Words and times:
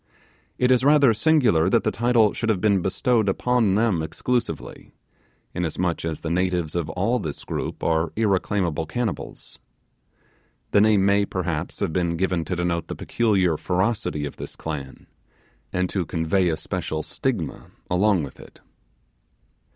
It 0.57 0.71
is 0.71 0.83
rather 0.83 1.13
singular 1.13 1.69
that 1.69 1.83
the 1.83 1.91
title 1.91 2.33
should 2.33 2.49
have 2.49 2.59
been 2.59 2.81
bestowed 2.81 3.29
upon 3.29 3.75
them 3.75 4.01
exclusively, 4.01 4.95
inasmuch 5.53 6.03
as 6.05 6.21
the 6.21 6.31
natives 6.31 6.73
of 6.73 6.89
all 6.89 7.19
this 7.19 7.43
group 7.45 7.83
are 7.83 8.11
irreclaimable 8.15 8.87
cannibals. 8.87 9.59
The 10.71 10.81
name 10.81 11.05
may, 11.05 11.23
perhaps, 11.25 11.81
have 11.81 11.93
been 11.93 12.17
given 12.17 12.43
to 12.45 12.55
denote 12.55 12.87
the 12.87 12.95
peculiar 12.95 13.57
ferocity 13.57 14.25
of 14.25 14.37
this 14.37 14.55
clan, 14.55 15.05
and 15.71 15.87
to 15.91 16.03
convey 16.07 16.49
a 16.49 16.57
special 16.57 17.03
stigma 17.03 17.69
along 17.91 18.23
with 18.23 18.39
it. 18.39 18.59